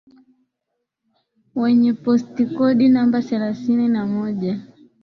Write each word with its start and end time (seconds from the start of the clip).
wenye 1.61 1.91
postikodi 2.03 2.85
namba 2.89 3.17
thelathini 3.27 3.85
na 3.95 4.03
moja 4.15 4.53